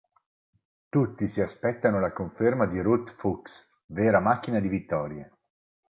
[0.89, 5.31] Tutti si aspettano la conferma di Ruth Fuchs, vera macchina di vittorie.